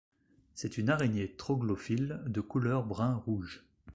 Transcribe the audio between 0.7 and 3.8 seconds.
une araignée troglophile de couleur brun-rouge.